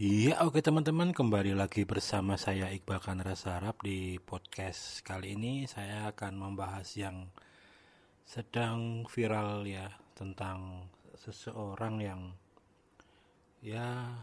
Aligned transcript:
Iya, 0.00 0.40
oke 0.48 0.64
teman-teman, 0.64 1.12
kembali 1.12 1.52
lagi 1.52 1.84
bersama 1.84 2.40
saya 2.40 2.72
Iqbal 2.72 2.96
Kanra 2.96 3.36
Sarap 3.36 3.84
di 3.84 4.16
podcast 4.16 5.04
kali 5.04 5.36
ini. 5.36 5.68
Saya 5.68 6.08
akan 6.08 6.32
membahas 6.32 6.88
yang 6.96 7.28
sedang 8.24 9.04
viral 9.04 9.68
ya 9.68 9.92
tentang 10.16 10.88
seseorang 11.12 12.00
yang 12.00 12.32
ya 13.60 14.16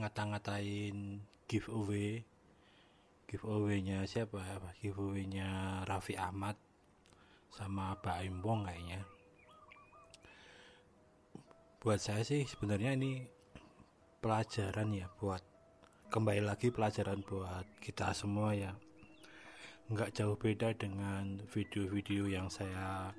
ngata-ngatain 0.00 1.20
giveaway. 1.44 2.24
Giveaway-nya 3.28 4.08
siapa? 4.08 4.40
Ya 4.40 4.56
giveaway-nya 4.80 5.84
Raffi 5.84 6.16
Ahmad 6.16 6.56
sama 7.52 8.00
Pak 8.00 8.24
Imbong 8.24 8.64
kayaknya. 8.64 9.04
Buat 11.84 12.00
saya 12.00 12.24
sih 12.24 12.48
sebenarnya 12.48 12.96
ini 12.96 13.41
pelajaran 14.22 14.94
ya 14.94 15.10
buat 15.18 15.42
kembali 16.06 16.46
lagi 16.46 16.70
pelajaran 16.70 17.26
buat 17.26 17.66
kita 17.82 18.14
semua 18.14 18.54
ya. 18.54 18.70
Nggak 19.90 20.14
jauh 20.14 20.38
beda 20.38 20.70
dengan 20.78 21.42
video-video 21.50 22.30
yang 22.30 22.46
saya 22.46 23.10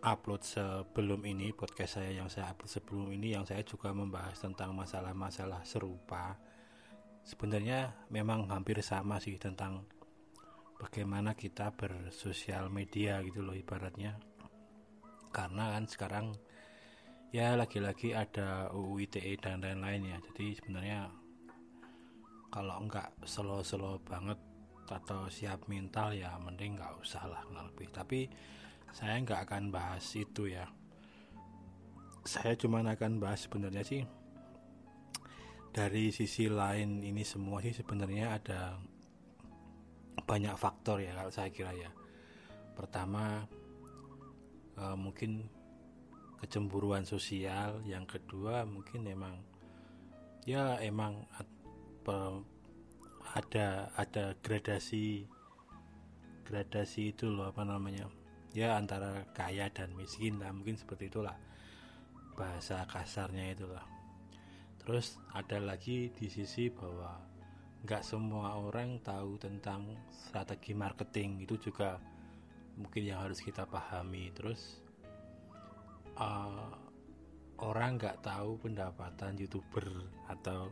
upload 0.00 0.40
sebelum 0.40 1.20
ini 1.28 1.52
podcast 1.52 2.00
saya 2.00 2.24
yang 2.24 2.32
saya 2.32 2.56
upload 2.56 2.72
sebelum 2.72 3.12
ini 3.12 3.36
yang 3.36 3.44
saya 3.44 3.60
juga 3.68 3.92
membahas 3.92 4.40
tentang 4.40 4.72
masalah-masalah 4.72 5.60
serupa. 5.68 6.40
Sebenarnya 7.20 8.08
memang 8.08 8.48
hampir 8.48 8.80
sama 8.80 9.20
sih 9.20 9.36
tentang 9.36 9.84
bagaimana 10.80 11.36
kita 11.36 11.76
bersosial 11.76 12.72
media 12.72 13.20
gitu 13.28 13.44
loh 13.44 13.52
ibaratnya. 13.52 14.16
Karena 15.36 15.76
kan 15.76 15.84
sekarang 15.84 16.32
ya 17.30 17.54
lagi-lagi 17.54 18.10
ada 18.10 18.74
UU 18.74 19.06
ITE 19.06 19.38
dan 19.38 19.62
lain-lain 19.62 20.02
ya. 20.14 20.18
Jadi 20.30 20.58
sebenarnya 20.58 21.06
kalau 22.50 22.82
enggak 22.82 23.14
slow-slow 23.22 24.02
banget 24.02 24.38
atau 24.90 25.30
siap 25.30 25.70
mental 25.70 26.10
ya 26.10 26.34
mending 26.42 26.74
nggak 26.74 26.98
usah 26.98 27.22
lah 27.30 27.46
lebih. 27.46 27.94
Tapi 27.94 28.26
saya 28.90 29.22
nggak 29.22 29.46
akan 29.46 29.70
bahas 29.70 30.02
itu 30.18 30.50
ya. 30.50 30.66
Saya 32.26 32.58
cuma 32.58 32.82
akan 32.82 33.22
bahas 33.22 33.46
sebenarnya 33.46 33.86
sih 33.86 34.02
dari 35.70 36.10
sisi 36.10 36.50
lain 36.50 36.98
ini 37.06 37.22
semua 37.22 37.62
sih 37.62 37.70
sebenarnya 37.70 38.34
ada 38.34 38.74
banyak 40.26 40.58
faktor 40.58 40.98
ya 40.98 41.14
kalau 41.14 41.30
saya 41.30 41.54
kira 41.54 41.70
ya. 41.78 41.94
Pertama 42.74 43.46
eh, 44.74 44.96
mungkin 44.98 45.59
kecemburuan 46.40 47.04
sosial. 47.04 47.84
Yang 47.84 48.18
kedua 48.18 48.64
mungkin 48.64 49.06
emang 49.06 49.36
ya 50.48 50.80
emang 50.80 51.28
ada 53.30 53.92
ada 53.94 54.24
gradasi 54.42 55.28
gradasi 56.42 57.14
itu 57.14 57.30
loh 57.30 57.46
apa 57.54 57.62
namanya 57.62 58.10
ya 58.50 58.74
antara 58.74 59.22
kaya 59.30 59.70
dan 59.70 59.94
miskin 59.94 60.42
lah 60.42 60.50
mungkin 60.50 60.74
seperti 60.74 61.06
itulah 61.06 61.38
bahasa 62.34 62.82
kasarnya 62.88 63.54
itulah. 63.54 63.84
Terus 64.80 65.20
ada 65.36 65.60
lagi 65.60 66.08
di 66.10 66.26
sisi 66.26 66.72
bahwa 66.72 67.20
nggak 67.84 68.02
semua 68.02 68.56
orang 68.56 68.96
tahu 69.04 69.36
tentang 69.36 69.92
strategi 70.08 70.72
marketing. 70.72 71.44
Itu 71.44 71.60
juga 71.60 72.00
mungkin 72.80 73.04
yang 73.04 73.20
harus 73.28 73.44
kita 73.44 73.68
pahami. 73.68 74.32
Terus 74.32 74.80
uh, 76.20 76.70
orang 77.64 77.96
nggak 77.96 78.20
tahu 78.20 78.60
pendapatan 78.60 79.36
youtuber 79.40 79.84
atau 80.28 80.68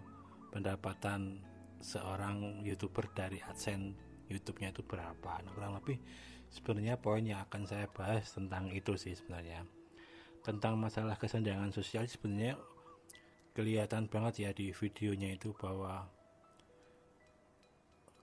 pendapatan 0.53 1.41
seorang 1.81 2.65
youtuber 2.65 3.09
dari 3.17 3.41
adsense 3.45 3.97
YouTube-nya 4.29 4.77
itu 4.77 4.85
berapa. 4.85 5.41
Nah 5.41 5.53
kurang 5.57 5.73
lebih 5.81 5.97
sebenarnya 6.53 7.01
poin 7.01 7.25
yang 7.25 7.41
akan 7.49 7.65
saya 7.65 7.89
bahas 7.89 8.29
tentang 8.29 8.69
itu 8.73 8.95
sih 9.01 9.17
sebenarnya. 9.17 9.65
Tentang 10.45 10.77
masalah 10.77 11.17
kesenjangan 11.17 11.73
sosial 11.73 12.05
sebenarnya 12.05 12.57
kelihatan 13.57 14.07
banget 14.07 14.49
ya 14.49 14.51
di 14.55 14.71
videonya 14.71 15.35
itu 15.35 15.51
bahwa 15.57 16.07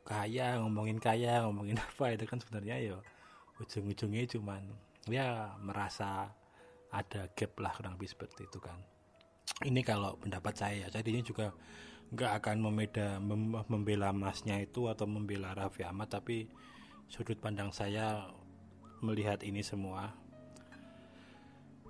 kaya 0.06 0.62
ngomongin 0.62 1.02
kaya 1.02 1.44
ngomongin 1.44 1.82
apa 1.90 2.14
itu 2.14 2.24
kan 2.30 2.38
sebenarnya 2.38 2.78
ya 2.94 2.98
ujung-ujungnya 3.58 4.30
cuman 4.38 4.62
ya 5.10 5.58
merasa 5.60 6.30
ada 6.96 7.28
gap 7.36 7.60
lah 7.60 7.76
kurang 7.76 8.00
lebih 8.00 8.16
seperti 8.16 8.48
itu 8.48 8.64
kan. 8.64 8.80
Ini 9.62 9.84
kalau 9.84 10.16
pendapat 10.16 10.56
saya 10.56 10.88
jadi 10.88 11.10
ini 11.12 11.22
juga 11.22 11.52
nggak 12.16 12.32
akan 12.42 12.58
membeda 12.62 13.20
mem, 13.20 13.60
membela 13.68 14.14
masnya 14.14 14.62
itu 14.62 14.88
atau 14.88 15.10
membela 15.10 15.52
Raffi 15.58 15.84
Ahmad 15.84 16.08
tapi 16.08 16.48
sudut 17.10 17.38
pandang 17.42 17.74
saya 17.74 18.30
melihat 19.02 19.42
ini 19.42 19.62
semua 19.62 20.14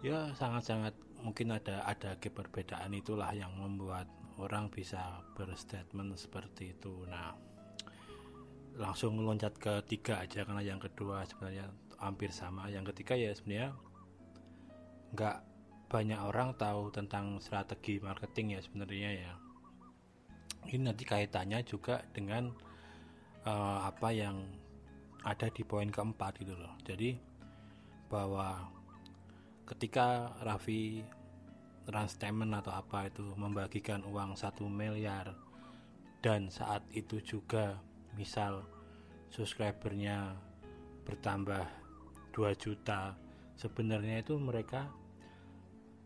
ya 0.03 0.31
sangat-sangat 0.35 0.95
mungkin 1.23 1.55
ada 1.55 1.83
ada 1.87 2.15
keberbedaan 2.19 2.91
itulah 2.93 3.31
yang 3.33 3.51
membuat 3.55 4.05
orang 4.37 4.67
bisa 4.67 5.23
berstatement 5.33 6.15
seperti 6.19 6.75
itu. 6.75 7.07
Nah 7.07 7.33
langsung 8.75 9.15
meloncat 9.15 9.55
ke 9.55 9.73
tiga 9.87 10.19
aja 10.19 10.43
karena 10.43 10.61
yang 10.61 10.77
kedua 10.77 11.23
sebenarnya 11.23 11.71
hampir 11.97 12.29
sama. 12.29 12.67
Yang 12.67 12.93
ketiga 12.93 13.15
ya 13.15 13.31
sebenarnya 13.31 13.71
nggak 15.15 15.37
banyak 15.87 16.19
orang 16.19 16.51
tahu 16.59 16.91
tentang 16.91 17.39
strategi 17.39 18.03
marketing 18.03 18.53
ya 18.53 18.59
sebenarnya 18.59 19.11
ya. 19.15 19.33
Ini 20.67 20.91
nanti 20.91 21.07
kaitannya 21.07 21.63
juga 21.63 22.03
dengan 22.11 22.51
uh, 23.47 23.79
apa 23.85 24.09
yang 24.11 24.43
ada 25.23 25.47
di 25.47 25.63
poin 25.63 25.87
keempat 25.87 26.43
gitu 26.43 26.53
loh. 26.53 26.75
Jadi 26.83 27.15
bahwa 28.11 28.67
ketika 29.65 30.35
Raffi 30.43 31.01
Transtainment 31.85 32.49
atau 32.65 32.73
apa 32.73 33.09
itu 33.09 33.21
membagikan 33.37 34.01
uang 34.09 34.33
satu 34.33 34.65
miliar 34.65 35.37
dan 36.25 36.49
saat 36.49 36.81
itu 36.89 37.21
juga 37.21 37.77
misal 38.17 38.65
subscribernya 39.29 40.33
bertambah 41.05 41.61
2 42.33 42.57
juta 42.57 43.13
sebenarnya 43.53 44.25
itu 44.25 44.33
mereka 44.41 44.89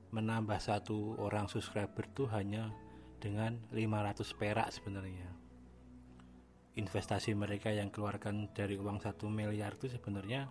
menambah 0.09 0.57
satu 0.57 1.17
orang 1.21 1.45
subscriber 1.45 2.05
itu 2.09 2.25
hanya 2.33 2.73
dengan 3.21 3.59
500 3.69 4.25
perak 4.39 4.73
sebenarnya. 4.73 5.29
Investasi 6.79 7.35
mereka 7.35 7.69
yang 7.69 7.91
keluarkan 7.91 8.49
dari 8.55 8.79
uang 8.79 9.03
satu 9.03 9.27
miliar 9.27 9.75
itu 9.75 9.91
sebenarnya 9.91 10.47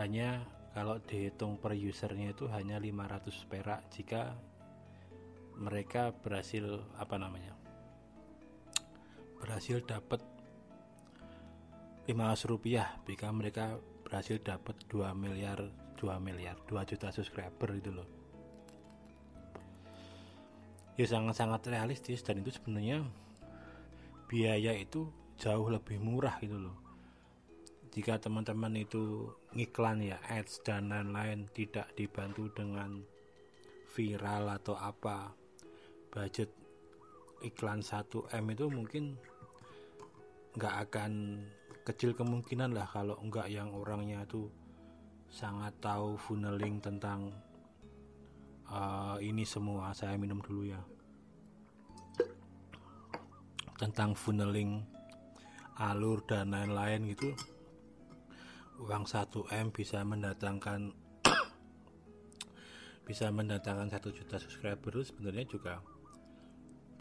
hanya 0.00 0.44
kalau 0.76 1.00
dihitung 1.00 1.56
per 1.56 1.72
usernya 1.72 2.36
itu 2.36 2.48
hanya 2.52 2.76
500 2.76 3.48
perak 3.48 3.80
jika 3.92 4.36
mereka 5.56 6.12
berhasil 6.12 6.84
apa 7.00 7.16
namanya 7.16 7.56
berhasil 9.40 9.80
dapat 9.88 10.20
500 12.04 12.52
rupiah 12.52 12.92
jika 13.08 13.32
mereka 13.32 13.80
berhasil 14.04 14.36
dapat 14.44 14.76
2 14.92 15.16
miliar 15.16 15.64
2 15.96 16.12
miliar 16.20 16.60
2 16.68 16.90
juta 16.92 17.08
subscriber 17.08 17.72
itu 17.72 17.90
loh 17.96 18.15
ya 20.96 21.04
sangat-sangat 21.04 21.68
realistis 21.68 22.24
dan 22.24 22.40
itu 22.40 22.56
sebenarnya 22.56 23.04
biaya 24.26 24.72
itu 24.72 25.06
jauh 25.36 25.68
lebih 25.68 26.00
murah 26.00 26.40
gitu 26.40 26.56
loh. 26.56 26.76
Jika 27.92 28.20
teman-teman 28.20 28.76
itu 28.76 29.32
ngiklan 29.56 30.04
ya 30.04 30.20
ads 30.28 30.60
dan 30.64 30.92
lain-lain 30.92 31.48
tidak 31.52 31.88
dibantu 31.96 32.52
dengan 32.52 33.00
viral 33.96 34.52
atau 34.52 34.76
apa 34.76 35.32
budget 36.12 36.52
iklan 37.40 37.80
1M 37.80 38.44
itu 38.52 38.66
mungkin 38.68 39.16
nggak 40.56 40.74
akan 40.88 41.12
kecil 41.84 42.16
kemungkinan 42.16 42.72
lah 42.72 42.88
kalau 42.88 43.16
enggak 43.20 43.48
yang 43.48 43.72
orangnya 43.72 44.24
itu 44.24 44.48
sangat 45.28 45.72
tahu 45.80 46.16
funneling 46.16 46.80
tentang 46.80 47.32
uh, 48.72 49.16
ini 49.20 49.44
semua 49.44 49.92
saya 49.92 50.16
minum 50.16 50.40
dulu 50.40 50.68
ya 50.68 50.80
tentang 53.76 54.16
funneling 54.16 54.80
alur 55.76 56.24
dan 56.24 56.52
lain-lain 56.56 57.12
gitu 57.12 57.36
uang 58.80 59.04
1M 59.04 59.72
bisa 59.72 60.00
mendatangkan 60.04 60.92
bisa 63.08 63.28
mendatangkan 63.32 63.92
satu 63.92 64.12
juta 64.12 64.40
subscriber 64.40 65.00
sebenarnya 65.04 65.44
juga 65.48 65.80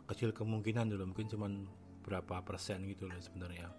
kecil 0.06 0.36
kemungkinan 0.36 0.92
dulu 0.92 1.12
mungkin 1.12 1.27
cuman 1.31 1.51
berapa 2.06 2.45
persen 2.45 2.86
gitu 2.86 3.10
loh 3.10 3.18
sebenarnya. 3.18 3.74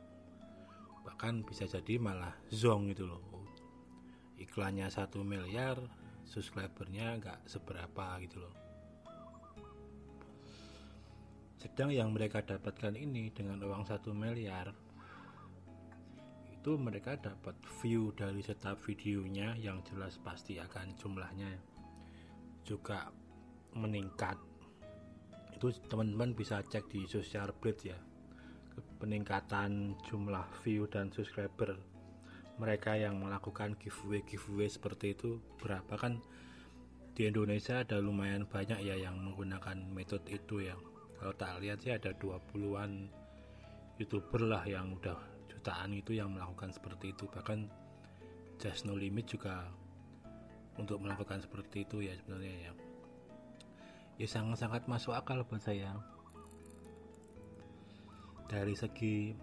Bahkan 1.07 1.47
bisa 1.47 1.71
jadi 1.71 2.03
malah 2.03 2.35
zong 2.51 2.91
gitu 2.91 3.07
loh. 3.07 3.23
Iklannya 4.43 4.91
satu 4.91 5.23
miliar 5.23 5.79
subscribernya 6.27 7.23
nggak 7.23 7.47
seberapa 7.47 8.19
gitu 8.27 8.43
loh 8.43 8.66
sedang 11.67 11.91
yang 11.91 12.15
mereka 12.15 12.47
dapatkan 12.47 12.95
ini 12.95 13.35
dengan 13.35 13.59
uang 13.59 13.91
satu 13.91 14.15
miliar 14.15 14.71
itu 16.55 16.79
mereka 16.79 17.19
dapat 17.19 17.59
view 17.83 18.15
dari 18.15 18.39
setiap 18.39 18.79
videonya 18.87 19.59
yang 19.59 19.83
jelas 19.83 20.15
pasti 20.23 20.63
akan 20.63 20.95
jumlahnya 20.95 21.51
juga 22.63 23.11
meningkat. 23.75 24.39
Itu 25.59 25.75
teman-teman 25.91 26.39
bisa 26.39 26.63
cek 26.63 26.87
di 26.87 27.03
social 27.11 27.51
blade 27.59 27.83
ya 27.83 27.99
peningkatan 29.03 29.99
jumlah 30.07 30.47
view 30.63 30.87
dan 30.87 31.11
subscriber 31.11 31.75
mereka 32.63 32.95
yang 32.95 33.19
melakukan 33.19 33.75
giveaway 33.83 34.23
giveaway 34.23 34.71
seperti 34.71 35.19
itu 35.19 35.43
berapa. 35.59 35.99
Kan 35.99 36.23
di 37.19 37.27
Indonesia 37.27 37.83
ada 37.83 37.99
lumayan 37.99 38.47
banyak 38.47 38.87
ya 38.87 38.95
yang 38.95 39.19
menggunakan 39.19 39.83
metode 39.91 40.31
itu 40.31 40.63
ya 40.63 40.79
kalau 41.17 41.33
tak 41.37 41.59
lihat 41.65 41.81
sih 41.81 41.93
ada 41.93 42.13
20-an 42.17 43.09
youtuber 43.97 44.43
lah 44.45 44.65
yang 44.69 44.93
udah 44.93 45.17
jutaan 45.49 45.97
itu 45.97 46.13
yang 46.13 46.33
melakukan 46.33 46.71
seperti 46.71 47.17
itu. 47.17 47.25
Bahkan 47.33 47.67
Just 48.61 48.85
No 48.85 48.97
Limit 48.97 49.29
juga 49.29 49.69
untuk 50.77 51.01
melakukan 51.01 51.41
seperti 51.41 51.89
itu 51.89 52.05
ya 52.05 52.13
sebenarnya 52.21 52.55
ya. 52.69 52.73
Ya 54.17 54.27
sangat-sangat 54.29 54.89
masuk 54.89 55.13
akal 55.17 55.45
buat 55.45 55.61
saya. 55.61 55.97
Dari 58.47 58.73
segi 58.79 59.35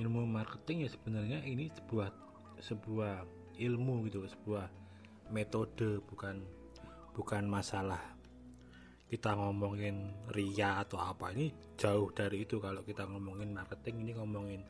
ilmu 0.00 0.24
marketing 0.24 0.86
ya 0.86 0.90
sebenarnya 0.90 1.38
ini 1.44 1.68
sebuah 1.68 2.08
sebuah 2.62 3.26
ilmu 3.60 4.08
gitu 4.08 4.24
sebuah 4.24 4.70
metode 5.28 6.00
bukan 6.08 6.40
bukan 7.12 7.44
masalah 7.44 8.00
kita 9.10 9.34
ngomongin 9.34 10.14
ria 10.30 10.78
atau 10.78 11.02
apa 11.02 11.34
ini 11.34 11.50
jauh 11.74 12.14
dari 12.14 12.46
itu 12.46 12.62
kalau 12.62 12.86
kita 12.86 13.10
ngomongin 13.10 13.50
marketing 13.50 14.06
ini 14.06 14.12
ngomongin 14.14 14.62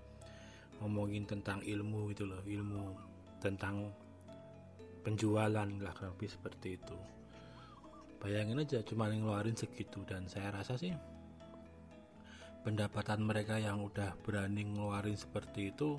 ngomongin 0.81 1.29
tentang 1.29 1.61
ilmu 1.61 2.09
gitu 2.17 2.25
loh 2.25 2.41
ilmu 2.41 2.97
tentang 3.45 3.93
penjualan 5.05 5.69
lah 5.69 5.97
lebih 6.01 6.29
seperti 6.29 6.77
itu. 6.77 6.97
Bayangin 8.21 8.61
aja 8.61 8.85
cuma 8.85 9.09
ngeluarin 9.09 9.57
segitu 9.57 10.05
dan 10.05 10.29
saya 10.29 10.53
rasa 10.53 10.77
sih 10.77 10.93
pendapatan 12.61 13.25
mereka 13.25 13.57
yang 13.57 13.81
udah 13.81 14.13
berani 14.21 14.69
ngeluarin 14.69 15.17
seperti 15.17 15.73
itu 15.73 15.97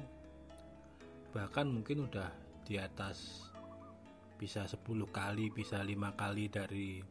bahkan 1.34 1.66
mungkin 1.66 2.06
udah 2.06 2.30
di 2.62 2.78
atas 2.78 3.50
bisa 4.38 4.70
10 4.70 4.86
kali 5.10 5.50
bisa 5.50 5.82
lima 5.82 6.14
kali 6.14 6.54
dari 6.54 7.02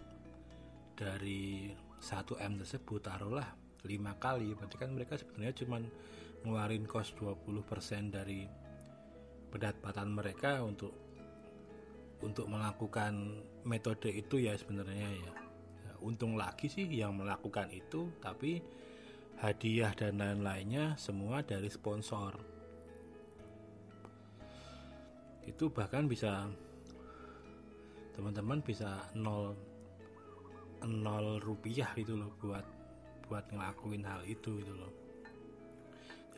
dari 1.00 1.73
1M 2.05 2.61
tersebut 2.61 3.00
taruhlah 3.00 3.49
5 3.81 3.88
kali 4.20 4.52
berarti 4.52 4.76
kan 4.76 4.93
mereka 4.93 5.17
sebenarnya 5.17 5.56
cuma 5.64 5.81
ngeluarin 6.44 6.85
kos 6.85 7.17
20% 7.17 8.12
dari 8.12 8.44
pendapatan 9.49 10.12
mereka 10.12 10.61
untuk 10.61 10.93
untuk 12.20 12.52
melakukan 12.52 13.41
metode 13.64 14.12
itu 14.12 14.44
ya 14.44 14.52
sebenarnya 14.52 15.08
ya. 15.08 15.32
ya 15.88 15.93
untung 16.05 16.37
lagi 16.37 16.69
sih 16.69 16.85
yang 16.85 17.17
melakukan 17.17 17.73
itu 17.73 18.12
tapi 18.20 18.61
hadiah 19.41 19.96
dan 19.96 20.20
lain-lainnya 20.20 21.00
semua 21.00 21.41
dari 21.41 21.73
sponsor 21.73 22.37
itu 25.49 25.73
bahkan 25.73 26.05
bisa 26.05 26.44
teman-teman 28.12 28.61
bisa 28.61 29.00
nol 29.17 29.56
nol 30.87 31.41
rupiah 31.43 31.93
itu 31.97 32.17
loh 32.17 32.32
buat 32.41 32.65
buat 33.29 33.47
ngelakuin 33.53 34.05
hal 34.05 34.25
itu 34.27 34.59
gitu 34.59 34.75
loh. 34.75 34.93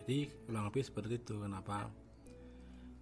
Jadi 0.03 0.29
kurang 0.45 0.69
lebih 0.69 0.83
seperti 0.83 1.15
itu 1.23 1.41
kenapa? 1.41 1.89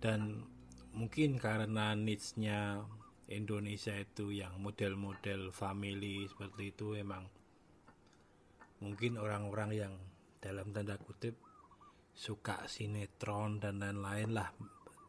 Dan 0.01 0.45
mungkin 0.93 1.41
karena 1.41 1.97
niche-nya 1.97 2.85
Indonesia 3.31 3.95
itu 3.95 4.35
yang 4.35 4.59
model-model 4.59 5.55
family 5.55 6.27
seperti 6.27 6.75
itu 6.75 6.99
emang 6.99 7.31
mungkin 8.83 9.21
orang-orang 9.21 9.71
yang 9.77 9.95
dalam 10.43 10.75
tanda 10.75 10.99
kutip 10.99 11.39
suka 12.17 12.67
sinetron 12.67 13.63
dan 13.63 13.79
lain-lain 13.79 14.35
lah 14.35 14.51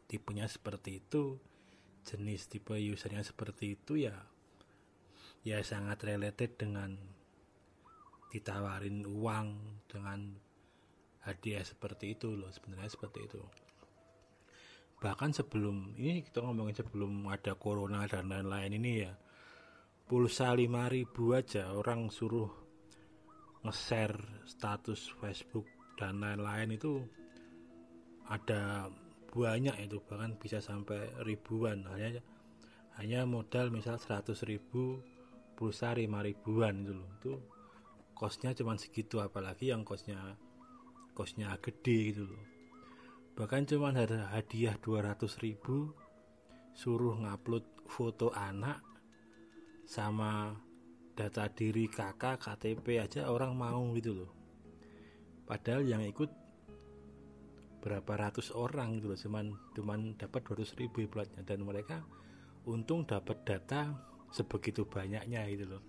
tipenya 0.05 0.45
seperti 0.45 1.01
itu 1.01 1.39
jenis 2.05 2.51
tipe 2.51 2.75
usernya 2.77 3.25
seperti 3.25 3.79
itu 3.79 4.05
ya 4.05 4.15
ya 5.41 5.57
sangat 5.65 6.05
related 6.05 6.57
dengan 6.57 6.93
ditawarin 8.31 9.03
uang 9.03 9.47
dengan 9.89 10.31
hadiah 11.25 11.61
seperti 11.65 12.15
itu 12.15 12.33
loh 12.33 12.49
sebenarnya 12.49 12.89
seperti 12.89 13.19
itu. 13.25 13.41
Bahkan 15.01 15.33
sebelum 15.33 15.97
ini 15.97 16.21
kita 16.21 16.45
ngomongin 16.45 16.77
sebelum 16.77 17.25
ada 17.25 17.57
corona 17.57 18.05
dan 18.05 18.29
lain-lain 18.29 18.77
ini 18.77 18.91
ya 19.01 19.11
pulsa 20.05 20.53
5000 20.53 21.09
aja 21.33 21.73
orang 21.73 22.13
suruh 22.13 22.49
nge-share 23.65 24.45
status 24.45 25.09
Facebook 25.17 25.65
dan 25.97 26.21
lain-lain 26.21 26.77
itu 26.77 27.01
ada 28.29 28.89
banyak 29.31 29.75
itu 29.87 29.97
bahkan 30.05 30.37
bisa 30.37 30.61
sampai 30.61 31.09
ribuan. 31.25 31.85
Hanya 31.89 32.21
hanya 32.99 33.25
modal 33.25 33.73
misal 33.73 33.97
100 33.97 34.35
ribu 34.45 35.01
pulsa 35.61 35.93
5 35.93 36.09
ribuan 36.25 36.81
itu 36.81 36.97
loh. 36.97 37.09
Itu 37.21 37.33
kosnya 38.17 38.57
cuma 38.57 38.73
segitu 38.81 39.21
apalagi 39.21 39.69
yang 39.69 39.85
kosnya 39.85 40.17
kosnya 41.13 41.53
gede 41.61 41.97
gitu 42.09 42.25
loh. 42.25 42.41
Bahkan 43.37 43.69
cuma 43.69 43.93
ada 43.93 44.33
hadiah 44.33 44.73
200 44.81 45.21
ribu 45.45 45.93
suruh 46.73 47.13
ngupload 47.13 47.85
foto 47.85 48.33
anak 48.33 48.81
sama 49.85 50.57
data 51.13 51.45
diri 51.53 51.85
kakak 51.85 52.41
KTP 52.41 52.97
aja 52.97 53.29
orang 53.29 53.53
mau 53.53 53.93
gitu 53.93 54.25
loh. 54.25 54.31
Padahal 55.45 55.85
yang 55.85 56.01
ikut 56.01 56.41
berapa 57.81 58.13
ratus 58.17 58.49
orang 58.53 58.97
gitu 58.97 59.13
loh 59.13 59.19
cuman 59.19 59.45
cuman 59.77 59.99
dapat 60.17 60.41
200 60.45 60.81
ribu 60.81 61.05
bulatnya 61.09 61.41
dan 61.41 61.65
mereka 61.65 62.05
untung 62.69 63.09
dapat 63.09 63.41
data 63.41 64.10
sebegitu 64.31 64.87
banyaknya 64.87 65.43
itu 65.51 65.67
loh. 65.67 65.83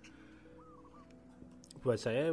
Buat 1.82 1.98
saya 1.98 2.30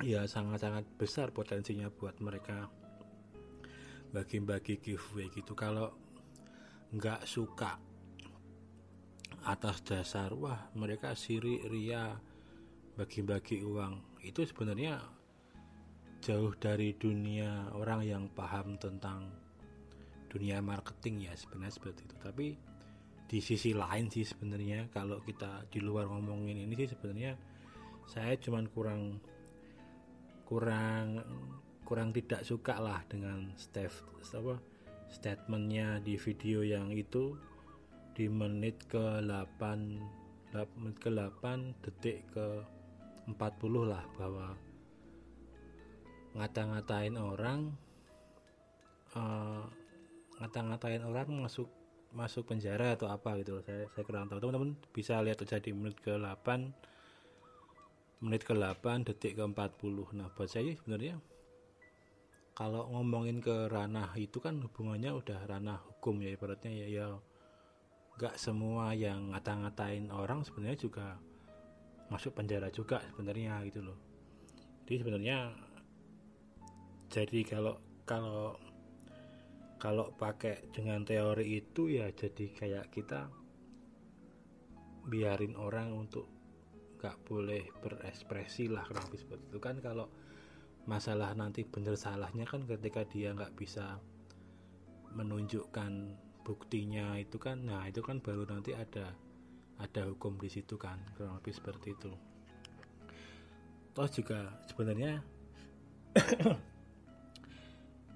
ya 0.00 0.24
sangat-sangat 0.24 0.86
besar 0.96 1.34
potensinya 1.34 1.92
buat 1.92 2.16
mereka 2.22 2.70
bagi-bagi 4.10 4.78
giveaway 4.82 5.30
gitu. 5.30 5.52
Kalau 5.54 5.94
nggak 6.90 7.22
suka 7.26 7.78
atas 9.46 9.80
dasar 9.86 10.34
wah 10.34 10.68
mereka 10.74 11.14
siri 11.14 11.62
ria 11.66 12.14
bagi-bagi 12.98 13.62
uang. 13.62 14.22
Itu 14.26 14.46
sebenarnya 14.46 15.00
jauh 16.20 16.52
dari 16.60 16.92
dunia 16.92 17.72
orang 17.72 18.04
yang 18.04 18.24
paham 18.28 18.76
tentang 18.76 19.32
dunia 20.28 20.60
marketing 20.60 21.30
ya 21.30 21.32
sebenarnya 21.34 21.74
seperti 21.74 22.00
itu. 22.06 22.16
Tapi 22.20 22.48
di 23.30 23.38
sisi 23.38 23.70
lain 23.70 24.10
sih 24.10 24.26
sebenarnya. 24.26 24.90
Kalau 24.90 25.22
kita 25.22 25.70
di 25.70 25.78
luar 25.78 26.10
ngomongin 26.10 26.66
ini 26.66 26.74
sih 26.74 26.90
sebenarnya 26.90 27.38
saya 28.10 28.34
cuman 28.34 28.66
kurang 28.74 29.22
kurang 30.42 31.22
kurang 31.86 32.10
tidak 32.10 32.42
suka 32.42 32.82
lah 32.82 33.06
dengan 33.06 33.54
Steph 33.54 34.02
apa 34.34 34.58
statementnya 35.06 36.02
di 36.02 36.18
video 36.18 36.66
yang 36.66 36.90
itu 36.90 37.38
di 38.18 38.26
menit 38.26 38.82
ke 38.90 39.22
8 39.22 40.50
menit 40.82 40.98
ke 40.98 41.10
8 41.10 41.86
detik 41.86 42.26
ke 42.34 42.66
40 43.30 43.38
lah 43.86 44.02
bahwa 44.18 44.58
ngata-ngatain 46.34 47.14
orang 47.14 47.70
uh, 49.14 49.66
ngata-ngatain 50.42 51.02
orang 51.06 51.46
masuk 51.46 51.70
masuk 52.10 52.50
penjara 52.50 52.98
atau 52.98 53.06
apa 53.06 53.38
gitu 53.40 53.62
saya 53.62 53.86
saya 53.94 54.02
kurang 54.02 54.26
tahu. 54.26 54.42
Teman-teman 54.42 54.74
bisa 54.90 55.22
lihat 55.22 55.38
aja 55.42 55.62
di 55.62 55.70
menit 55.70 56.02
ke 56.02 56.18
8 56.18 56.90
menit 58.20 58.44
ke 58.44 58.52
8 58.52 59.08
detik 59.08 59.38
ke 59.38 59.42
40 59.42 60.18
nah 60.18 60.28
buat 60.28 60.50
saya 60.50 60.76
sebenarnya 60.76 61.16
kalau 62.52 62.92
ngomongin 62.92 63.40
ke 63.40 63.72
ranah 63.72 64.12
itu 64.20 64.36
kan 64.36 64.60
hubungannya 64.60 65.16
udah 65.16 65.48
ranah 65.48 65.80
hukum 65.88 66.20
ya 66.20 66.36
ibaratnya 66.36 66.68
ya 66.68 66.86
ya 66.92 67.06
nggak 68.20 68.36
semua 68.36 68.92
yang 68.92 69.32
ngata-ngatain 69.32 70.12
orang 70.12 70.44
sebenarnya 70.44 70.76
juga 70.76 71.16
masuk 72.12 72.36
penjara 72.36 72.68
juga 72.68 73.00
sebenarnya 73.08 73.64
gitu 73.64 73.80
loh. 73.80 73.96
Jadi 74.84 74.96
sebenarnya 75.00 75.38
jadi 77.08 77.40
kalau 77.48 77.80
kalau 78.04 78.60
kalau 79.80 80.12
pakai 80.12 80.68
dengan 80.76 81.00
teori 81.08 81.56
itu 81.56 81.88
ya 81.88 82.12
jadi 82.12 82.52
kayak 82.52 82.92
kita 82.92 83.32
biarin 85.08 85.56
orang 85.56 85.96
untuk 85.96 86.28
nggak 87.00 87.16
boleh 87.24 87.64
berekspresi 87.80 88.68
lah 88.68 88.84
kurang 88.84 89.08
lebih 89.08 89.20
seperti 89.24 89.44
itu? 89.48 89.58
Kan 89.58 89.80
kalau 89.80 90.12
masalah 90.84 91.32
nanti 91.32 91.64
bener 91.64 91.96
salahnya 91.96 92.44
kan 92.44 92.68
ketika 92.68 93.08
dia 93.08 93.32
nggak 93.32 93.56
bisa 93.56 93.96
menunjukkan 95.16 96.12
buktinya 96.44 97.16
itu 97.16 97.40
kan 97.40 97.64
nah 97.64 97.88
itu 97.88 98.04
kan 98.04 98.20
baru 98.20 98.44
nanti 98.48 98.76
ada 98.76 99.16
ada 99.80 100.02
hukum 100.12 100.36
di 100.36 100.52
situ 100.52 100.76
kan 100.76 101.00
kurang 101.16 101.40
lebih 101.40 101.56
seperti 101.56 101.96
itu. 101.96 102.12
Toh 103.96 104.08
juga 104.12 104.60
sebenarnya 104.68 105.24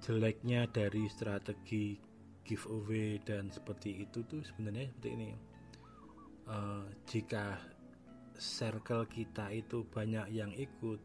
jeleknya 0.05 0.69
dari 0.69 1.09
strategi 1.09 1.97
giveaway 2.45 3.17
dan 3.25 3.49
seperti 3.49 4.05
itu 4.05 4.21
tuh 4.29 4.45
sebenarnya 4.45 4.93
seperti 4.93 5.09
ini. 5.17 5.31
Uh, 6.45 6.85
jika 7.09 7.57
circle 8.37 9.09
kita 9.09 9.49
itu 9.49 9.81
banyak 9.89 10.29
yang 10.29 10.53
ikut 10.53 11.01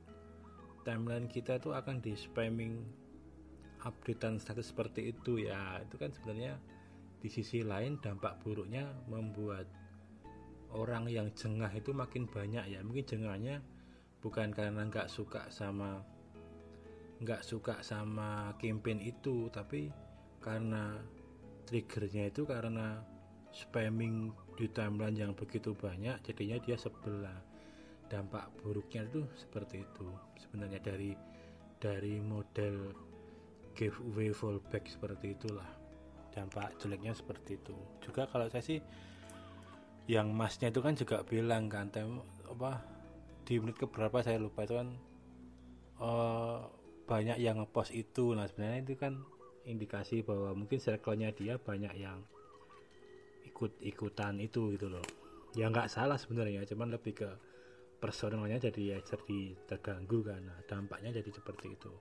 timeline 0.84 1.32
kita 1.32 1.56
itu 1.56 1.72
akan 1.72 2.04
di 2.04 2.12
spamming 2.12 2.84
updatean 3.88 4.36
status 4.36 4.68
seperti 4.68 5.16
itu 5.16 5.48
ya. 5.48 5.80
Itu 5.80 5.96
kan 5.96 6.12
sebenarnya 6.12 6.60
di 7.24 7.28
sisi 7.32 7.64
lain 7.64 7.96
dampak 8.04 8.44
buruknya 8.44 8.84
membuat 9.08 9.64
orang 10.76 11.08
yang 11.08 11.32
jengah 11.32 11.72
itu 11.72 11.96
makin 11.96 12.28
banyak 12.28 12.68
ya. 12.68 12.84
Mungkin 12.84 13.08
jengahnya 13.08 13.64
bukan 14.20 14.52
karena 14.52 14.84
nggak 14.84 15.08
suka 15.08 15.48
sama 15.48 16.04
nggak 17.20 17.44
suka 17.44 17.84
sama 17.84 18.56
campaign 18.56 19.04
itu 19.04 19.52
tapi 19.52 19.92
karena 20.40 20.96
triggernya 21.68 22.32
itu 22.32 22.48
karena 22.48 23.04
spamming 23.52 24.32
di 24.56 24.66
timeline 24.72 25.14
yang 25.14 25.32
begitu 25.36 25.76
banyak 25.76 26.18
jadinya 26.24 26.56
dia 26.58 26.76
sebelah. 26.80 27.38
Dampak 28.10 28.50
buruknya 28.58 29.06
itu 29.06 29.22
seperti 29.38 29.86
itu. 29.86 30.08
Sebenarnya 30.42 30.82
dari 30.82 31.14
dari 31.78 32.18
model 32.18 32.90
giveaway 33.78 34.34
fallback 34.34 34.90
seperti 34.90 35.38
itulah. 35.38 35.68
Dampak 36.34 36.74
jeleknya 36.82 37.14
seperti 37.14 37.58
itu. 37.58 37.76
Juga 38.02 38.26
kalau 38.26 38.50
saya 38.50 38.66
sih 38.66 38.82
yang 40.10 40.34
masnya 40.34 40.74
itu 40.74 40.82
kan 40.82 40.98
juga 40.98 41.22
bilang 41.22 41.70
kan 41.70 41.86
tem 41.86 42.18
apa 42.50 42.82
di 43.46 43.62
menit 43.62 43.78
keberapa 43.78 44.18
saya 44.26 44.42
lupa 44.42 44.66
itu 44.66 44.74
kan 44.74 44.88
uh, 46.02 46.66
banyak 47.10 47.42
yang 47.42 47.58
ngepost 47.58 47.90
itu. 47.90 48.38
Nah 48.38 48.46
sebenarnya 48.46 48.86
itu 48.86 48.94
kan 48.94 49.18
indikasi 49.66 50.22
bahwa 50.22 50.54
mungkin 50.54 50.78
circle-nya 50.78 51.34
dia 51.34 51.58
banyak 51.58 51.90
yang 51.98 52.22
ikut-ikutan 53.50 54.38
itu 54.38 54.78
gitu 54.78 54.86
loh. 54.86 55.02
Ya 55.58 55.66
nggak 55.66 55.90
salah 55.90 56.14
sebenarnya 56.14 56.62
cuman 56.70 56.94
lebih 56.94 57.18
ke 57.18 57.30
personalnya 57.98 58.62
jadi 58.62 58.94
ya 58.94 58.98
jadi 59.02 59.58
terganggu 59.66 60.22
kan. 60.22 60.38
Nah, 60.46 60.58
dampaknya 60.70 61.10
jadi 61.18 61.30
seperti 61.34 61.74
itu. 61.74 61.92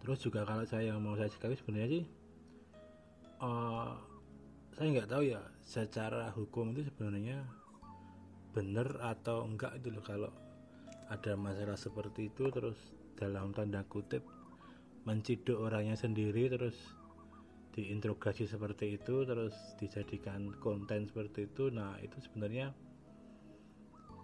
Terus 0.00 0.18
juga 0.22 0.46
kalau 0.46 0.62
saya 0.62 0.94
mau 1.02 1.18
saya 1.18 1.26
sekali 1.26 1.58
sebenarnya 1.58 1.88
sih 1.90 2.04
uh, 3.42 3.98
saya 4.78 4.86
nggak 4.94 5.10
tahu 5.10 5.22
ya 5.26 5.42
secara 5.66 6.30
hukum 6.30 6.70
itu 6.70 6.86
sebenarnya 6.86 7.42
benar 8.54 9.02
atau 9.02 9.42
enggak 9.42 9.74
itu 9.82 9.90
loh. 9.90 10.04
Kalau 10.06 10.32
ada 11.10 11.34
masalah 11.34 11.76
seperti 11.76 12.30
itu 12.30 12.48
terus 12.48 12.95
dalam 13.16 13.50
tanda 13.56 13.82
kutip 13.88 14.22
menciduk 15.08 15.56
orangnya 15.56 15.96
sendiri 15.96 16.52
terus 16.52 16.76
diinterogasi 17.76 18.48
seperti 18.48 18.96
itu 18.96 19.28
terus 19.28 19.52
dijadikan 19.76 20.48
konten 20.60 21.04
seperti 21.08 21.44
itu 21.44 21.68
nah 21.68 21.96
itu 22.00 22.16
sebenarnya 22.24 22.72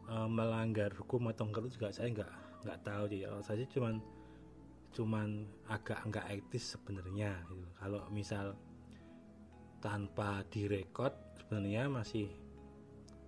e, 0.09 0.17
melanggar 0.29 0.93
hukum 0.97 1.29
atau 1.29 1.49
enggak 1.49 1.69
juga 1.69 1.93
saya 1.93 2.09
nggak 2.13 2.33
nggak 2.65 2.81
tahu 2.81 3.05
sih 3.13 3.21
kalau 3.29 3.43
saya 3.45 3.65
cuman 3.69 3.95
cuman 4.93 5.29
agak 5.69 6.01
enggak 6.05 6.27
etis 6.33 6.77
sebenarnya 6.77 7.33
gitu. 7.49 7.67
kalau 7.77 8.03
misal 8.13 8.57
tanpa 9.85 10.45
direkod 10.49 11.13
sebenarnya 11.37 11.93
masih 11.93 12.29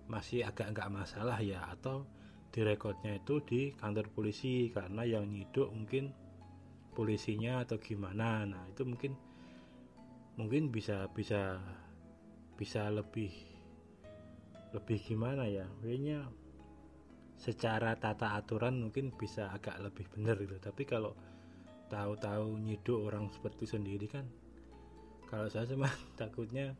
masih 0.05 0.45
agak 0.45 0.73
nggak 0.73 0.89
masalah 0.89 1.37
ya 1.41 1.61
atau 1.69 2.05
direkodnya 2.55 3.19
itu 3.19 3.43
di 3.43 3.75
kantor 3.75 4.07
polisi 4.15 4.71
karena 4.71 5.03
yang 5.03 5.27
nyiduk 5.27 5.67
mungkin 5.75 6.15
polisinya 6.95 7.67
atau 7.67 7.75
gimana. 7.75 8.47
Nah 8.47 8.63
itu 8.71 8.87
mungkin 8.87 9.11
mungkin 10.39 10.71
bisa 10.71 11.11
bisa 11.11 11.59
bisa 12.55 12.87
lebih 12.87 13.35
lebih 14.71 14.99
gimana 15.03 15.43
ya? 15.51 15.67
Kayaknya 15.83 16.31
secara 17.35 17.99
tata 17.99 18.39
aturan 18.39 18.79
mungkin 18.79 19.11
bisa 19.11 19.51
agak 19.51 19.75
lebih 19.83 20.07
benar 20.15 20.39
gitu. 20.39 20.55
Tapi 20.55 20.87
kalau 20.87 21.11
tahu-tahu 21.91 22.55
nyiduk 22.55 23.11
orang 23.11 23.27
seperti 23.35 23.67
sendiri 23.67 24.07
kan 24.07 24.25
kalau 25.27 25.51
saya 25.51 25.67
cuma 25.67 25.91
takutnya 26.19 26.71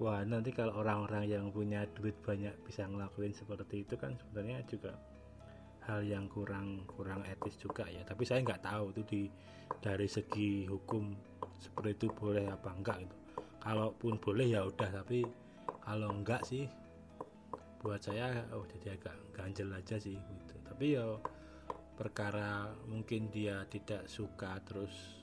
wah 0.00 0.24
nanti 0.24 0.48
kalau 0.50 0.80
orang-orang 0.80 1.28
yang 1.28 1.52
punya 1.52 1.84
duit 1.92 2.16
banyak 2.24 2.56
bisa 2.64 2.88
ngelakuin 2.88 3.36
seperti 3.36 3.84
itu 3.84 3.94
kan 4.00 4.16
sebenarnya 4.16 4.64
juga 4.64 4.96
hal 5.84 6.00
yang 6.08 6.24
kurang 6.32 6.88
kurang 6.88 7.20
etis 7.28 7.60
juga 7.60 7.84
ya. 7.84 8.00
Tapi 8.08 8.24
saya 8.24 8.40
nggak 8.40 8.64
tahu 8.64 8.96
itu 8.96 9.02
di 9.04 9.22
dari 9.84 10.08
segi 10.08 10.64
hukum 10.64 11.12
seperti 11.60 11.90
itu 12.00 12.08
boleh 12.16 12.48
apa 12.48 12.72
enggak 12.72 12.98
itu 13.04 13.16
kalaupun 13.60 14.16
boleh 14.16 14.48
ya 14.48 14.64
udah 14.64 14.88
tapi 14.88 15.20
kalau 15.84 16.08
enggak 16.16 16.40
sih 16.48 16.64
buat 17.84 18.00
saya 18.00 18.44
oh 18.56 18.64
jadi 18.64 18.96
agak 18.96 19.16
ganjel 19.36 19.68
aja 19.68 20.00
sih 20.00 20.16
gitu. 20.16 20.54
Tapi 20.64 20.96
ya 20.96 21.20
perkara 22.00 22.72
mungkin 22.88 23.28
dia 23.28 23.68
tidak 23.68 24.08
suka 24.08 24.56
terus 24.64 25.20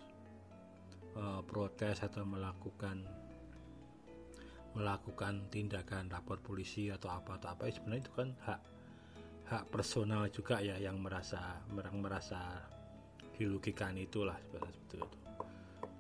uh, 1.18 1.42
protes 1.42 2.06
atau 2.06 2.22
melakukan 2.22 3.02
melakukan 4.78 5.50
tindakan 5.50 6.06
lapor 6.14 6.38
polisi 6.38 6.94
atau 6.94 7.10
apa 7.10 7.42
atau 7.42 7.58
apa 7.58 7.66
sebenarnya 7.66 8.06
itu 8.06 8.14
kan 8.14 8.30
hak 8.46 8.62
hak 9.50 9.64
personal 9.74 10.30
juga 10.30 10.62
ya 10.62 10.78
yang 10.78 11.02
merasa 11.02 11.58
merang 11.74 11.98
merasa 11.98 12.62
dirugikan 13.34 13.98
itulah 13.98 14.38
seperti 14.38 14.78
itu. 14.78 15.02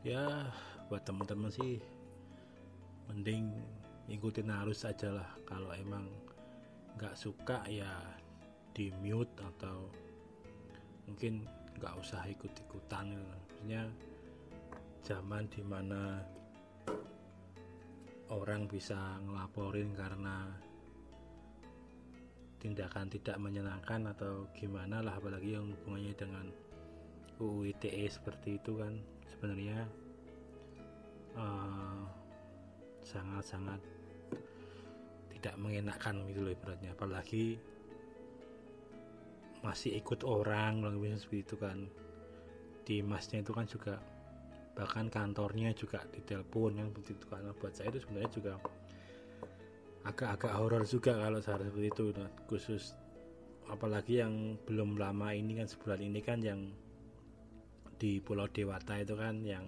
Ya 0.05 0.53
buat 0.87 1.01
teman-teman 1.09 1.49
sih 1.49 1.81
mending 3.09 3.49
ikutin 4.11 4.53
arus 4.61 4.85
aja 4.85 5.09
lah. 5.09 5.29
Kalau 5.49 5.73
emang 5.73 6.05
nggak 7.01 7.17
suka 7.17 7.65
ya 7.65 7.89
di 8.77 8.93
mute 9.01 9.33
atau 9.41 9.89
mungkin 11.09 11.45
nggak 11.81 11.93
usah 11.97 12.21
ikut-ikutan. 12.29 13.15
Maksudnya 13.15 13.89
zaman 15.07 15.47
di 15.47 15.61
mana 15.63 16.19
orang 18.33 18.67
bisa 18.67 19.19
ngelaporin 19.23 19.95
karena 19.95 20.51
tindakan 22.57 23.07
tidak 23.07 23.37
menyenangkan 23.39 24.11
atau 24.11 24.49
gimana 24.51 24.99
lah 24.99 25.15
apalagi 25.15 25.55
yang 25.55 25.71
hubungannya 25.71 26.13
dengan 26.17 26.45
UU 27.37 27.71
ITE 27.71 28.09
seperti 28.09 28.57
itu 28.57 28.81
kan. 28.81 28.97
Sebenarnya 29.29 29.85
eh, 31.37 32.01
sangat-sangat 33.05 33.79
tidak 35.37 35.55
mengenakan 35.61 36.25
gitu 36.33 36.39
loh 36.43 36.51
ibaratnya. 36.51 36.91
Apalagi 36.97 37.61
masih 39.61 40.01
ikut 40.01 40.25
orang 40.25 40.81
lebih 40.83 41.15
seperti 41.15 41.39
itu 41.45 41.55
kan. 41.55 41.77
Di 42.83 43.05
masnya 43.05 43.45
itu 43.45 43.51
kan 43.53 43.67
juga 43.69 44.01
bahkan 44.77 45.09
kantornya 45.09 45.73
juga 45.73 46.05
ditelepon 46.13 46.77
kan 46.77 46.89
begitu 46.93 47.25
karena 47.25 47.49
buat 47.57 47.73
saya 47.73 47.89
itu 47.89 48.05
sebenarnya 48.05 48.29
juga 48.29 48.53
agak-agak 50.05 50.53
horor 50.53 50.83
juga 50.85 51.17
kalau 51.17 51.41
saya 51.41 51.65
seperti 51.65 51.89
itu. 51.89 52.05
Nah, 52.13 52.29
khusus 52.45 52.93
apalagi 53.67 54.23
yang 54.23 54.55
belum 54.63 54.95
lama 54.95 55.33
ini 55.33 55.59
kan 55.59 55.67
sebulan 55.67 55.99
ini 55.99 56.19
kan 56.21 56.39
yang 56.39 56.71
di 57.97 58.21
Pulau 58.21 58.45
Dewata 58.47 58.95
itu 59.01 59.17
kan 59.17 59.41
yang 59.41 59.65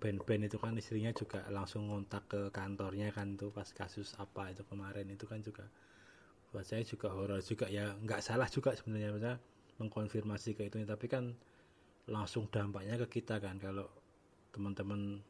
band-band 0.00 0.48
itu 0.48 0.56
kan 0.56 0.72
istrinya 0.74 1.12
juga 1.12 1.44
langsung 1.52 1.92
ngontak 1.92 2.24
ke 2.28 2.40
kantornya 2.50 3.12
kan 3.12 3.36
tuh 3.36 3.52
pas 3.52 3.68
kasus 3.68 4.16
apa 4.16 4.56
itu 4.56 4.64
kemarin 4.64 5.06
itu 5.12 5.28
kan 5.28 5.44
juga. 5.44 5.68
Buat 6.50 6.64
saya 6.64 6.82
juga 6.82 7.12
horor 7.12 7.44
juga 7.44 7.68
ya 7.68 7.92
nggak 7.92 8.24
salah 8.24 8.48
juga 8.48 8.72
sebenarnya 8.72 9.36
mengkonfirmasi 9.76 10.56
ke 10.56 10.72
itu. 10.72 10.80
Tapi 10.82 11.06
kan 11.06 11.36
langsung 12.06 12.46
dampaknya 12.50 12.98
ke 13.06 13.20
kita 13.20 13.42
kan. 13.42 13.58
Kalau 13.58 13.86
teman-teman 14.54 15.20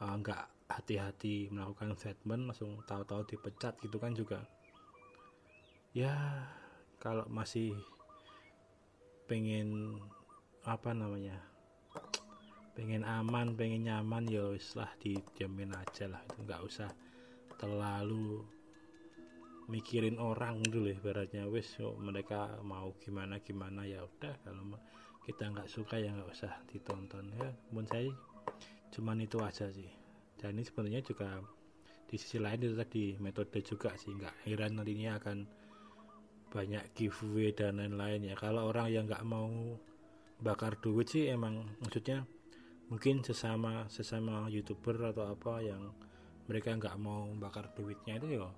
uh, 0.00 0.14
nggak 0.20 0.68
hati-hati 0.72 1.52
melakukan 1.52 1.92
statement 1.96 2.48
langsung 2.48 2.80
tahu-tahu 2.88 3.28
dipecat 3.28 3.76
gitu 3.80 3.96
kan 4.00 4.12
juga. 4.16 4.40
Ya 5.92 6.16
kalau 6.96 7.28
masih 7.28 7.76
pengen 9.28 10.00
apa 10.64 10.94
namanya 10.94 11.36
pengen 12.72 13.04
aman 13.04 13.52
pengen 13.52 13.84
nyaman 13.84 14.24
ya 14.28 14.56
lah 14.56 14.90
dijamin 15.00 15.76
aja 15.76 16.08
lah. 16.08 16.20
Itu 16.24 16.40
nggak 16.48 16.62
usah 16.64 16.88
terlalu 17.60 18.40
mikirin 19.68 20.16
orang 20.16 20.64
gitu 20.64 20.80
loh 20.80 20.92
ibaratnya. 20.92 21.44
Wis 21.52 21.76
mereka 22.00 22.56
mau 22.64 22.96
gimana 22.96 23.40
gimana 23.44 23.84
ya 23.84 24.00
udah. 24.04 24.34
Kalau 24.40 24.64
kita 25.22 25.54
nggak 25.54 25.70
suka 25.70 26.02
ya 26.02 26.10
nggak 26.10 26.30
usah 26.30 26.52
ditonton 26.66 27.30
ya. 27.38 27.48
Pun 27.70 27.86
saya 27.86 28.10
cuman 28.90 29.22
itu 29.22 29.38
aja 29.38 29.70
sih. 29.70 29.90
Dan 30.34 30.58
ini 30.58 30.66
sebenarnya 30.66 31.02
juga 31.06 31.38
di 32.10 32.16
sisi 32.18 32.42
lain 32.42 32.60
itu 32.60 32.74
tadi 32.74 33.04
metode 33.22 33.62
juga 33.62 33.94
sih. 33.94 34.10
Nggak 34.12 34.34
heran 34.46 34.78
nantinya 34.78 35.22
akan 35.22 35.38
banyak 36.52 36.84
giveaway 36.92 37.54
dan 37.54 37.78
lain-lain 37.80 38.28
ya. 38.28 38.34
Kalau 38.36 38.68
orang 38.68 38.90
yang 38.90 39.04
nggak 39.06 39.24
mau 39.24 39.78
bakar 40.42 40.74
duit 40.82 41.06
sih 41.06 41.30
emang 41.30 41.70
maksudnya 41.78 42.26
mungkin 42.90 43.22
sesama 43.22 43.86
sesama 43.86 44.50
youtuber 44.50 45.14
atau 45.14 45.30
apa 45.30 45.62
yang 45.62 45.94
mereka 46.50 46.74
nggak 46.74 46.98
mau 46.98 47.30
bakar 47.38 47.70
duitnya 47.78 48.18
itu 48.18 48.42
ya 48.42 48.50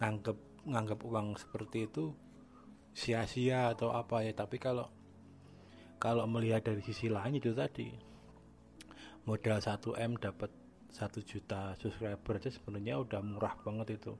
nganggep 0.00 0.34
nganggap 0.64 0.98
uang 1.04 1.36
seperti 1.36 1.86
itu 1.86 2.16
sia-sia 2.96 3.76
atau 3.76 3.92
apa 3.92 4.24
ya. 4.24 4.32
Tapi 4.32 4.56
kalau 4.56 4.88
kalau 5.96 6.28
melihat 6.28 6.64
dari 6.64 6.84
sisi 6.84 7.08
lain 7.08 7.40
itu 7.40 7.56
tadi 7.56 7.88
modal 9.26 9.58
1M 9.58 10.20
dapat 10.20 10.50
1 10.94 11.12
juta 11.28 11.76
subscriber 11.76 12.40
aja 12.40 12.48
sebenarnya 12.48 12.96
udah 13.02 13.20
murah 13.20 13.54
banget 13.60 14.00
itu. 14.00 14.14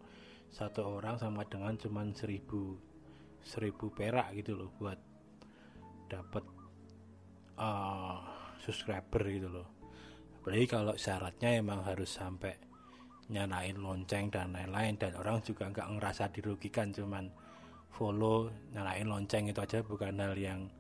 Satu 0.53 1.01
orang 1.01 1.17
sama 1.17 1.45
dengan 1.49 1.77
cuman 1.77 2.13
1000 2.13 2.43
1000 3.47 3.73
perak 3.97 4.35
gitu 4.35 4.59
loh 4.59 4.71
buat 4.77 4.99
dapat 6.11 6.45
uh, 7.57 8.19
subscriber 8.61 9.23
gitu 9.31 9.49
loh. 9.49 9.69
Apalagi 10.43 10.67
kalau 10.67 10.95
syaratnya 10.99 11.59
emang 11.59 11.83
harus 11.83 12.11
sampai 12.11 12.55
nyanain 13.27 13.75
lonceng 13.75 14.31
dan 14.31 14.55
lain-lain 14.55 14.95
dan 14.95 15.19
orang 15.19 15.43
juga 15.43 15.67
nggak 15.67 15.99
ngerasa 15.99 16.31
dirugikan 16.31 16.95
cuman 16.95 17.27
follow 17.91 18.47
nyalain 18.71 19.11
lonceng 19.11 19.51
itu 19.51 19.59
aja 19.59 19.83
bukan 19.83 20.15
hal 20.15 20.39
yang 20.39 20.71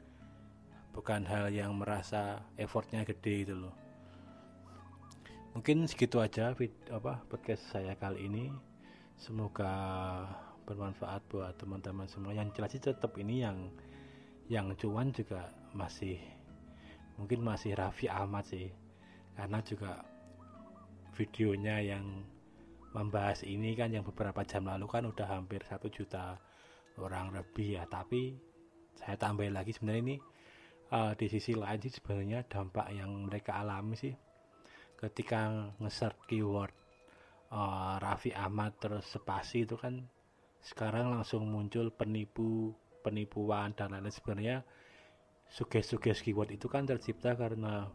bukan 0.96 1.28
hal 1.28 1.52
yang 1.52 1.76
merasa 1.76 2.40
effortnya 2.56 3.04
gede 3.04 3.44
gitu 3.44 3.68
loh. 3.68 3.76
Mungkin 5.52 5.84
segitu 5.84 6.24
aja 6.24 6.56
apa 6.88 7.20
podcast 7.28 7.68
saya 7.68 7.92
kali 8.00 8.24
ini. 8.24 8.48
Semoga 9.20 9.72
bermanfaat 10.64 11.20
buat 11.28 11.52
teman-teman 11.60 12.08
semua. 12.08 12.32
Yang 12.32 12.56
jelas 12.56 12.72
tetap 12.80 13.12
ini 13.20 13.44
yang 13.44 13.68
yang 14.48 14.72
cuan 14.80 15.12
juga 15.12 15.52
masih 15.76 16.16
mungkin 17.20 17.44
masih 17.44 17.76
Raffi 17.76 18.08
Ahmad 18.08 18.48
sih. 18.48 18.72
Karena 19.36 19.60
juga 19.60 20.00
videonya 21.12 21.76
yang 21.84 22.24
membahas 22.96 23.44
ini 23.44 23.76
kan 23.76 23.92
yang 23.92 24.04
beberapa 24.04 24.40
jam 24.48 24.64
lalu 24.64 24.88
kan 24.88 25.04
udah 25.04 25.28
hampir 25.28 25.60
satu 25.64 25.92
juta 25.92 26.40
orang 26.96 27.36
lebih 27.36 27.80
ya. 27.80 27.84
Tapi 27.84 28.36
saya 28.96 29.16
tambahin 29.20 29.52
lagi 29.52 29.76
sebenarnya 29.76 30.04
ini 30.04 30.16
uh, 30.92 31.12
di 31.18 31.26
sisi 31.26 31.56
lain 31.56 31.80
sih 31.82 31.92
sebenarnya 31.94 32.46
dampak 32.46 32.92
yang 32.94 33.26
mereka 33.26 33.58
alami 33.58 33.96
sih 33.98 34.14
ketika 34.96 35.72
nge-search 35.80 36.24
keyword 36.28 36.72
uh, 37.52 38.00
Raffi 38.00 38.32
Ahmad 38.32 38.80
terus 38.80 39.06
spasi 39.06 39.68
itu 39.68 39.76
kan 39.76 40.08
sekarang 40.66 41.14
langsung 41.14 41.46
muncul 41.46 41.94
penipu 41.94 42.74
penipuan 43.06 43.70
dan 43.78 43.94
lain-lain. 43.94 44.10
Sebenarnya 44.10 44.56
suges-suges 45.46 46.26
keyword 46.26 46.58
itu 46.58 46.66
kan 46.66 46.82
tercipta 46.82 47.38
karena 47.38 47.86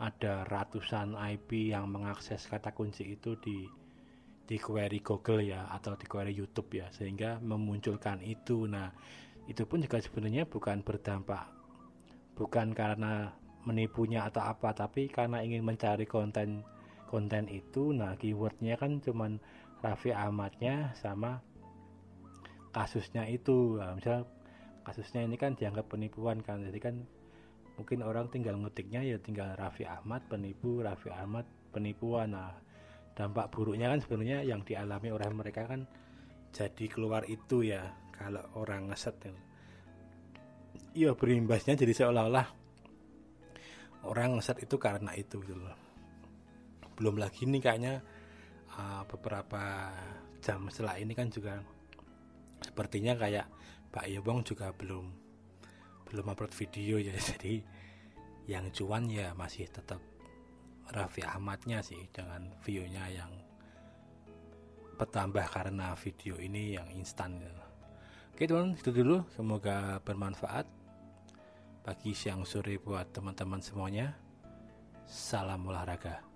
ada 0.00 0.48
ratusan 0.48 1.12
IP 1.14 1.76
yang 1.76 1.92
mengakses 1.92 2.48
kata 2.48 2.72
kunci 2.72 3.14
itu 3.14 3.36
di 3.36 3.68
di 4.44 4.56
query 4.56 5.00
Google 5.04 5.44
ya 5.44 5.68
atau 5.72 5.96
di 5.96 6.08
query 6.08 6.32
YouTube 6.32 6.72
ya 6.72 6.88
sehingga 6.88 7.36
memunculkan 7.44 8.24
itu. 8.24 8.64
Nah 8.64 8.88
itu 9.44 9.68
pun 9.68 9.84
juga 9.84 10.00
sebenarnya 10.00 10.48
bukan 10.48 10.80
berdampak 10.80 11.63
bukan 12.34 12.74
karena 12.74 13.34
menipunya 13.64 14.28
atau 14.28 14.44
apa 14.44 14.76
tapi 14.76 15.08
karena 15.08 15.40
ingin 15.40 15.64
mencari 15.64 16.04
konten 16.04 16.62
konten 17.08 17.48
itu. 17.48 17.94
Nah 17.94 18.18
keywordnya 18.18 18.76
kan 18.76 19.00
cuman 19.00 19.40
Raffi 19.80 20.10
Ahmadnya 20.10 20.92
sama 20.98 21.40
kasusnya 22.74 23.28
itu. 23.30 23.78
Nah, 23.78 23.94
misal 23.94 24.26
kasusnya 24.82 25.24
ini 25.24 25.36
kan 25.38 25.54
dianggap 25.54 25.88
penipuan 25.88 26.42
kan. 26.42 26.60
Jadi 26.60 26.78
kan 26.82 26.96
mungkin 27.78 28.02
orang 28.02 28.30
tinggal 28.30 28.58
ngetiknya 28.58 29.02
ya 29.02 29.16
tinggal 29.18 29.54
Raffi 29.54 29.86
Ahmad 29.86 30.26
penipu 30.26 30.82
Raffi 30.82 31.08
Ahmad 31.14 31.46
penipuan. 31.70 32.34
Nah 32.34 32.52
dampak 33.14 33.54
buruknya 33.54 33.94
kan 33.94 34.02
sebenarnya 34.02 34.42
yang 34.42 34.66
dialami 34.66 35.14
oleh 35.14 35.30
mereka 35.30 35.70
kan 35.70 35.86
jadi 36.50 36.86
keluar 36.90 37.22
itu 37.30 37.62
ya 37.66 37.94
kalau 38.14 38.42
orang 38.58 38.90
ngeset 38.90 39.14
iya 40.94 41.10
berimbasnya 41.10 41.74
jadi 41.74 41.90
seolah-olah 41.90 42.46
orang 44.06 44.38
ngeset 44.38 44.62
itu 44.62 44.76
karena 44.78 45.10
itu 45.18 45.42
gitu 45.42 45.58
loh. 45.58 45.76
Belum 46.94 47.18
lagi 47.18 47.50
nih 47.50 47.58
kayaknya 47.60 47.94
uh, 48.78 49.02
beberapa 49.10 49.90
jam 50.38 50.70
setelah 50.70 51.00
ini 51.00 51.12
kan 51.16 51.32
juga 51.32 51.58
sepertinya 52.62 53.18
kayak 53.18 53.50
Pak 53.90 54.06
Yobong 54.06 54.46
juga 54.46 54.70
belum 54.70 55.06
belum 56.06 56.24
upload 56.30 56.54
video 56.54 57.02
ya. 57.02 57.16
Jadi 57.34 57.58
yang 58.46 58.70
cuan 58.70 59.10
ya 59.10 59.34
masih 59.34 59.66
tetap 59.66 59.98
Raffi 60.94 61.24
Ahmadnya 61.24 61.80
sih 61.80 62.06
dengan 62.12 62.54
videonya 62.60 63.04
yang 63.08 63.32
bertambah 64.94 65.48
karena 65.50 65.96
video 65.98 66.38
ini 66.38 66.76
yang 66.78 66.86
instan 66.92 67.40
gitu. 67.40 67.64
Oke 68.36 68.44
teman 68.46 68.76
itu 68.76 68.90
dulu. 68.92 69.24
Semoga 69.32 69.98
bermanfaat 70.04 70.83
pagi 71.84 72.16
siang 72.16 72.48
sore 72.48 72.80
buat 72.80 73.12
teman-teman 73.12 73.60
semuanya. 73.60 74.16
Salam 75.04 75.68
olahraga 75.68 76.33